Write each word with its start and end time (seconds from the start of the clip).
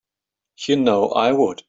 You 0.65 0.77
know 0.77 1.09
I 1.09 1.31
would. 1.31 1.59